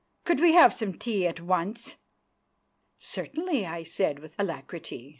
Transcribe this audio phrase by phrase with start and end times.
[0.25, 1.97] "Could we have some tea at once?"
[2.97, 5.09] "Certainly," I said with alacrity.